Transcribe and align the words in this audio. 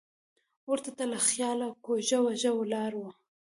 ور 0.69 0.79
ته 0.97 1.03
له 1.11 1.17
خیاله 1.27 1.67
کوږه 1.85 2.19
وږه 2.25 2.51
ولاړه 2.59 2.97
وه. 3.01 3.11